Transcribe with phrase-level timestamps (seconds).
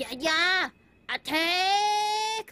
[0.00, 0.72] 呀呀
[1.08, 2.46] ，attack！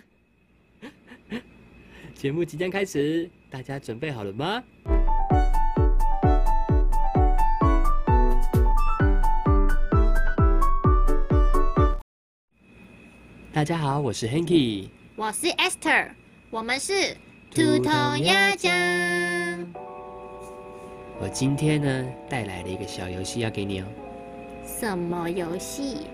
[2.15, 4.63] 节目即将开始，大家准备好了吗？
[13.51, 14.91] 大家好，我是 Hanky。
[15.17, 16.11] 我是 Esther，
[16.51, 17.17] 我们是
[17.51, 18.71] 兔头鸭酱。
[21.19, 23.87] 我今天呢带来了一个小游戏要给你哦，
[24.67, 26.09] 什么游戏？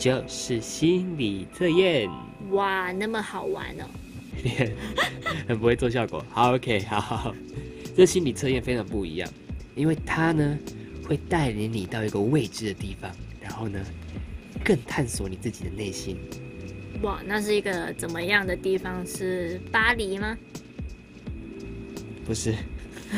[0.00, 2.08] 就是心理测验。
[2.52, 3.84] 哇，那么好玩哦！
[5.46, 6.24] 很不会做效果。
[6.30, 7.34] 好，OK，好。
[7.94, 9.30] 这心理测验非常不一样，
[9.74, 10.58] 因为它呢
[11.06, 13.10] 会带领你到一个未知的地方，
[13.42, 13.78] 然后呢
[14.64, 16.18] 更探索你自己的内心。
[17.02, 19.06] 哇，那是一个怎么样的地方？
[19.06, 20.34] 是巴黎吗？
[22.24, 22.54] 不是。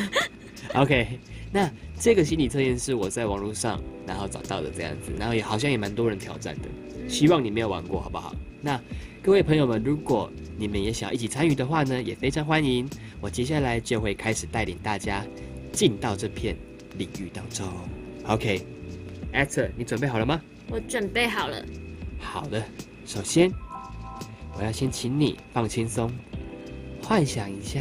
[0.75, 1.17] OK，
[1.49, 1.71] 那
[2.03, 6.67] 这个心理测验是我在网络上然后找到的这样子，然后也好像也蛮多人挑战的。
[7.07, 8.35] 希望你没有玩过，好不好？
[8.59, 8.77] 那
[9.21, 12.85] 各位朋友们，如果你们也想要一起参与的话呢，也非常欢迎。
[13.21, 15.25] 我接下来就会开始带领大家
[15.71, 16.57] 进到这片
[16.97, 17.65] 领域当中。
[18.25, 20.41] OK，Esther，你准备好了吗？
[20.67, 21.65] 我准备好了。
[22.19, 22.61] 好的，
[23.05, 23.49] 首先。
[24.57, 26.11] 我要先请你放轻松，
[27.01, 27.79] 幻想一下，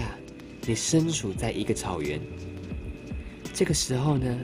[0.64, 2.20] 你身处在一个草原。
[3.52, 4.38] 这个时候呢，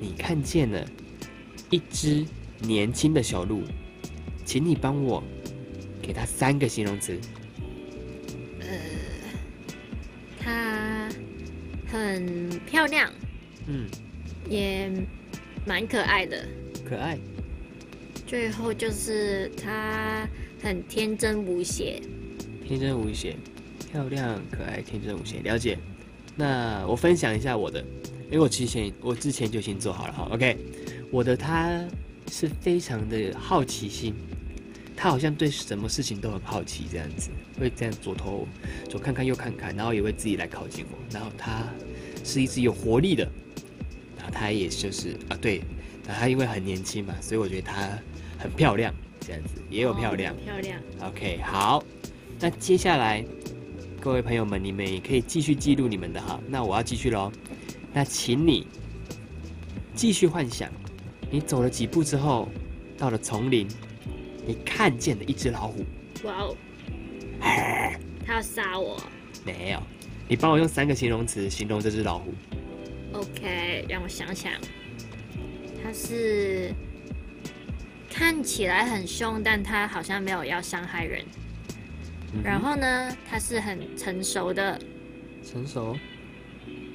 [0.00, 0.86] 你看见了
[1.70, 2.24] 一只
[2.60, 3.62] 年轻的小鹿，
[4.44, 5.22] 请你帮我
[6.00, 7.18] 给它三个形容词。
[8.60, 8.68] 呃，
[10.38, 11.08] 它
[11.86, 13.12] 很漂亮，
[13.66, 13.86] 嗯，
[14.48, 14.90] 也
[15.66, 16.46] 蛮可爱的。
[16.88, 17.18] 可爱。
[18.26, 20.28] 最后就是它。
[20.62, 22.02] 很天真无邪，
[22.66, 23.36] 天真无邪，
[23.92, 25.78] 漂亮可爱，天真无邪，了解。
[26.34, 27.84] 那我分享一下我的，
[28.26, 30.28] 因为我之前我之前就先做好了哈。
[30.32, 30.56] OK，
[31.10, 31.84] 我的他
[32.30, 34.14] 是非常的好奇心，
[34.96, 38.46] 他好像对什么事情都很好奇，这样子会这样左头
[38.88, 40.98] 左看看右看看，然后也会自己来靠近我。
[41.10, 41.64] 然后他
[42.24, 43.24] 是一只有活力的，
[44.16, 45.62] 然后他也就是啊对，
[46.06, 47.98] 那他因为很年轻嘛，所以我觉得他
[48.38, 48.92] 很漂亮。
[49.18, 50.80] 这样子也有漂亮，漂亮。
[51.02, 51.82] OK，好，
[52.38, 53.24] 那接下来
[53.98, 56.38] 各位朋友们，你们也可以继续记录你们的哈。
[56.46, 57.32] 那我要继续喽。
[57.96, 58.66] 那请你
[59.94, 60.70] 继续幻想，
[61.30, 62.46] 你走了几步之后，
[62.98, 63.66] 到了丛林，
[64.46, 65.82] 你看见了一只老虎。
[66.24, 66.54] 哇哦！
[68.26, 69.02] 他要杀我？
[69.46, 69.82] 没有，
[70.28, 72.34] 你帮我用三个形容词形容这只老虎。
[73.14, 74.52] OK，让我想想，
[75.82, 76.74] 它是。
[78.10, 81.24] 看起来很凶，但它好像没有要伤害人。
[82.44, 84.78] 然后呢，它是很成熟的。
[85.42, 85.96] 成熟。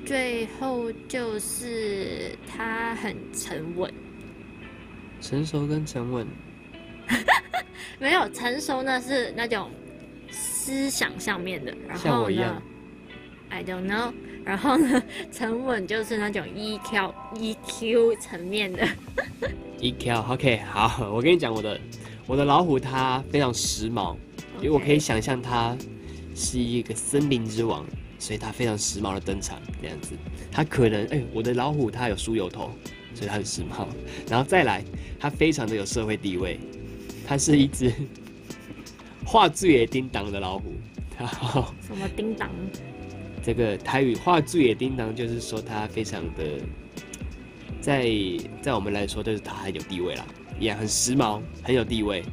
[0.06, 3.92] 最后就是他很沉稳。
[5.20, 6.28] 成熟跟沉稳。
[8.00, 9.70] 没有成熟呢，是那种
[10.30, 11.74] 思想上面的。
[11.88, 12.62] 然像我一样。
[13.50, 14.14] I don't know。
[14.44, 18.88] 然后呢， 沉稳就是那种 EQ EQ 层面的。
[19.80, 21.80] EQ，OK，好，我跟你讲我的，
[22.26, 24.16] 我的老虎它非常时髦，
[24.58, 25.78] 因为我可以想象它
[26.34, 27.86] 是一个森林之王，
[28.22, 30.14] 所以它非常时髦的登场这样子。
[30.52, 32.70] 它可能，哎，我的老虎它有梳油头，
[33.16, 33.88] 所以它很时髦。
[34.30, 34.84] 然后再来，
[35.20, 36.60] 它非常的有社会地位，
[37.28, 37.92] 它是一只
[39.26, 40.72] 画最也叮当的老虎。
[41.82, 42.50] 什么叮当？
[43.44, 46.60] 这个台语画最也叮当，就是说它非常的，
[47.82, 48.08] 在
[48.62, 50.26] 在我们来说，就是它很有地位啦，
[50.60, 52.24] 也很时髦，很有地位。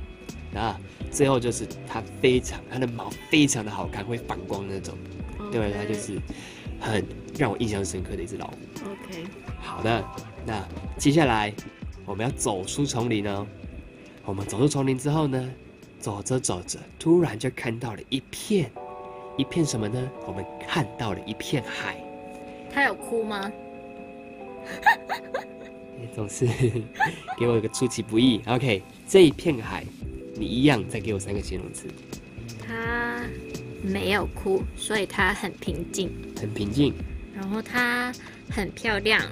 [0.54, 4.96] 啊，最后就是它非常，它的毛非常的好看，会反光那种，
[5.50, 6.18] 对它就是
[6.80, 7.04] 很
[7.36, 8.56] 让我印象深刻的一只老虎。
[8.84, 9.24] OK，
[9.60, 10.04] 好的，
[10.46, 10.66] 那
[10.96, 11.52] 接下来
[12.04, 13.46] 我们要走出丛林哦。
[14.24, 15.50] 我们走出丛林之后呢，
[15.98, 18.70] 走着走着，突然就看到了一片。
[19.36, 20.10] 一片什么呢？
[20.26, 21.96] 我们看到了一片海。
[22.72, 23.50] 他有哭吗？
[25.98, 26.46] 你总是
[27.38, 28.42] 给我一个出其不意。
[28.46, 29.84] OK，这一片海，
[30.34, 31.88] 你一样再给我三个形容词。
[33.82, 36.10] 他没有哭，所以他很平静。
[36.40, 36.92] 很平静。
[37.34, 38.12] 然后他
[38.50, 39.22] 很漂亮。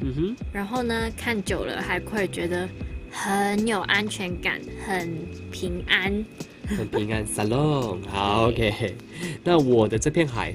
[0.00, 0.36] 嗯哼。
[0.52, 2.68] 然后呢，看久了还会觉得
[3.10, 5.16] 很有安全感，很
[5.50, 6.24] 平安。
[6.66, 8.94] 很平安， salon，好，OK。
[9.42, 10.54] 那我的这片海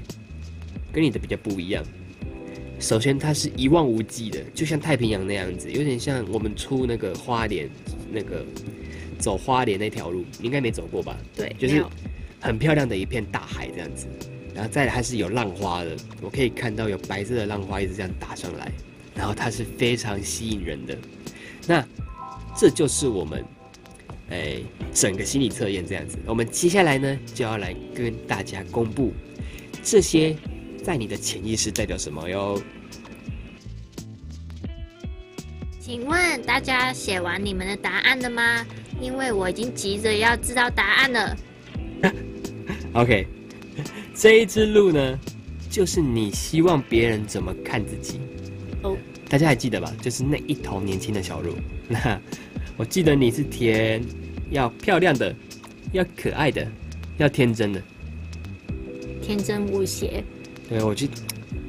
[0.92, 1.84] 跟你的比较不一样。
[2.80, 7.70] 首先，它是一望无际的，就像太平洋那样子，有点像我们出那个花莲
[8.12, 8.44] 那个
[9.20, 11.16] 走花莲那条路，你应该没走过吧？
[11.36, 11.86] 对，就是
[12.40, 14.08] 很漂亮的一片大海这样子。
[14.56, 18.72] 然后再来，它是有浪花的，我可以看到有白色的浪花一直这样打上来，
[19.16, 20.98] 然后它是非常吸引人的。
[21.68, 21.86] 那
[22.56, 23.44] 这就是我们。
[24.32, 24.58] 哎，
[24.94, 26.16] 整个心理测验这样子。
[26.28, 29.12] 我们接下来呢，就要来跟大家公布
[29.82, 30.36] 这些
[30.84, 32.62] 在你的潜意识代表什么哟。
[35.80, 38.64] 请问大家写完你们的答案了吗？
[39.02, 41.38] 因为我已经急着要知道答案了。
[42.94, 43.28] OK，
[44.16, 45.20] 这一支路呢，
[45.70, 48.20] 就是你希望别人怎么看自己。
[48.82, 48.98] 哦，
[49.30, 49.94] 大家还记得吧？
[50.02, 51.54] 就是那一头年轻的小鹿。
[51.88, 52.20] 那
[52.78, 54.04] 我记得你是填
[54.50, 55.36] 要漂亮的，
[55.92, 56.68] 要可爱的，
[57.18, 57.82] 要天真的。
[59.22, 60.24] 天真无邪。
[60.68, 61.14] 对，我记得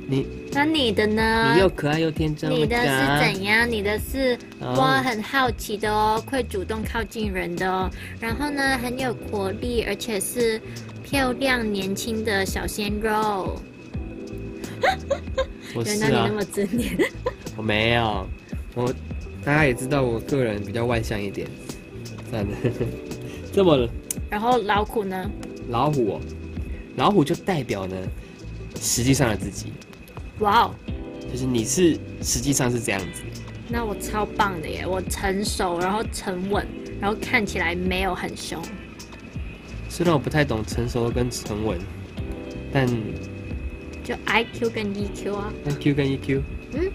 [0.06, 0.26] 你。
[0.52, 1.52] 那你的呢？
[1.54, 2.50] 你又可爱又天真。
[2.50, 3.70] 你的是怎样？
[3.70, 7.88] 你的是我很好奇的哦，会主动靠近人的哦。
[8.18, 10.60] 然后呢，很有活力，而且是
[11.10, 13.60] 漂亮年轻的小鲜肉。
[15.84, 16.96] 原来你那么自恋。
[17.58, 18.24] 我没有，
[18.76, 18.94] 我
[19.44, 21.48] 大家也知道，我个人比较外向一点。
[22.30, 22.56] 算了，
[23.52, 23.88] 这么。
[24.30, 25.28] 然后老虎呢？
[25.68, 26.20] 老虎，
[26.94, 27.96] 老虎就代表呢，
[28.80, 29.72] 实际上的自己。
[30.38, 30.74] 哇哦，
[31.30, 33.22] 就是你是实际上是这样子。
[33.68, 34.86] 那我超棒的耶！
[34.86, 36.64] 我成熟，然后沉稳，
[37.00, 38.62] 然后看起来没有很凶。
[39.90, 41.76] 虽然我不太懂成熟跟沉稳，
[42.72, 42.86] 但
[44.04, 45.52] 就 I Q 跟 E Q 啊。
[45.66, 46.42] I Q 跟 E Q。
[46.74, 46.90] 嗯。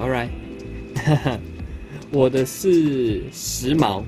[0.00, 0.28] All right。
[2.10, 4.02] 我的是时髦，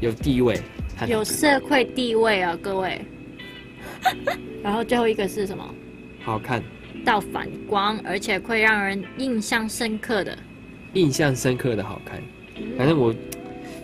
[0.00, 0.60] 有地位，
[1.08, 3.00] 有社会地位啊，各位。
[4.62, 5.64] 然后最后一个是什么？
[6.20, 6.60] 好看。
[7.04, 10.36] 到反光，而且会让人印象深刻的，
[10.94, 12.20] 印象深刻的好看。
[12.76, 13.14] 反正我，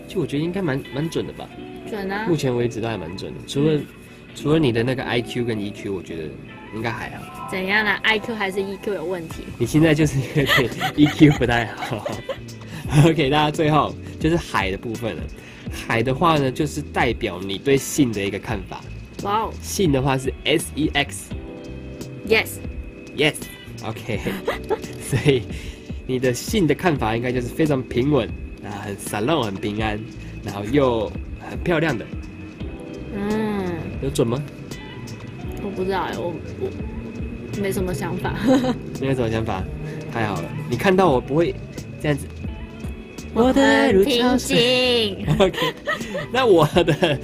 [0.07, 1.49] 就我觉得应该蛮蛮准的吧。
[1.89, 2.27] 准啊！
[2.29, 3.81] 目前为止都还蛮准的，除了
[4.35, 6.23] 除了你的那个 I Q 跟 E Q，我觉得
[6.75, 7.49] 应该还好。
[7.51, 9.45] 怎样呢？I Q 还是 E Q 有问题？
[9.59, 12.07] 你现在就是有点 E Q 不太好。
[13.05, 15.23] OK，大家最后就是海的部分了。
[15.73, 18.81] 海的话呢，就是代表你对性的一个看法。
[19.23, 19.53] 哇哦！
[19.63, 21.31] 性的话是 S E X。
[22.29, 22.59] Yes。
[23.17, 24.21] Yes，OK，
[25.01, 25.43] 所以
[26.07, 28.29] 你的性的看法应该就是非常平稳
[28.67, 29.99] 啊，很 salon 很平安，
[30.45, 31.11] 然后又
[31.49, 32.05] 很漂亮的。
[33.15, 33.65] 嗯，
[34.03, 34.43] 有准吗？
[35.63, 38.35] 我不知道哎，我我没什么想法。
[39.01, 39.63] 没有什么想法，
[40.13, 40.49] 太好了。
[40.69, 41.55] 你看到我不会
[42.01, 42.27] 这样子。
[43.35, 45.27] 我的平静。
[45.39, 45.75] OK，
[46.33, 47.19] 那我的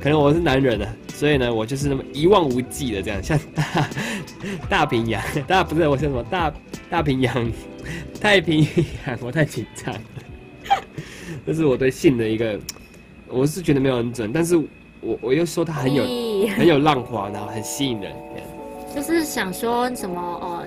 [0.00, 0.88] 可能我是男人了。
[1.08, 3.88] 所以呢，我就是那么一望无际的这样，像大
[4.68, 6.52] 大平洋，大不是我像什么大
[6.90, 7.52] 大平洋，
[8.20, 8.66] 太平
[9.06, 9.94] 洋，我太紧张。
[11.46, 12.58] 这是我对性的一个，
[13.28, 14.56] 我是觉得没有很准，但是
[15.00, 16.04] 我我又说它很有
[16.56, 18.12] 很有浪花，然后很吸引人。
[18.94, 20.62] 就是想说什么哦，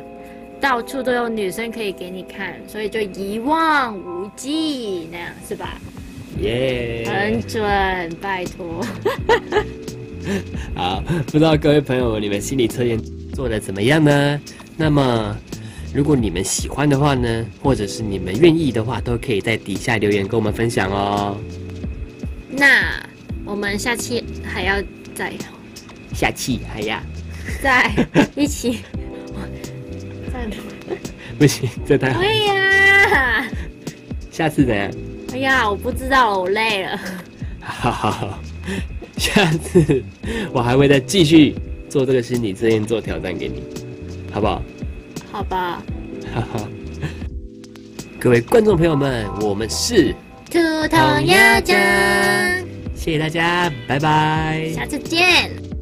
[0.59, 5.77] 到处都有女生可以给你看，所以就一望无际那样是吧？
[6.41, 7.62] 耶，很准，
[8.19, 8.83] 拜托。
[10.75, 13.00] 好，不知道各位朋友，你们心理测验
[13.31, 14.41] 做的怎么样呢？
[14.75, 15.38] 那么，
[15.95, 21.38] 如果你们喜欢的话呢，或者是你们愿意的话，都可以在底下留言跟我们分享哦。
[22.50, 23.01] 那
[23.45, 24.75] 我们下期还要
[25.13, 25.31] 再，
[26.13, 27.00] 下期还要
[27.63, 27.89] 再
[28.36, 28.80] 一起，
[30.33, 30.45] 再
[31.39, 32.19] 不行，这太好。
[32.19, 33.48] 哎呀，
[34.30, 34.91] 下次怎样？
[35.31, 37.00] 哎呀，我不知道，我累了。
[37.62, 38.39] 好好好。
[39.15, 40.03] 下次
[40.51, 41.55] 我还会再继续
[41.88, 43.63] 做这个心理测验，做挑战给你，
[44.29, 44.62] 好不好？
[45.31, 45.81] 好吧。
[46.42, 46.70] 哈哈。
[48.20, 50.13] 各位观众朋友们，我们是
[50.51, 51.77] 兔头鸭酱，
[52.96, 55.75] 谢谢大家，拜拜，下次见。